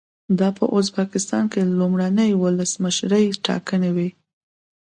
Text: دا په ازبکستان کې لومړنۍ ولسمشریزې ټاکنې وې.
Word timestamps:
دا 0.39 0.49
په 0.57 0.63
ازبکستان 0.77 1.43
کې 1.51 1.61
لومړنۍ 1.79 2.31
ولسمشریزې 2.43 3.41
ټاکنې 3.45 3.91
وې. 3.95 4.09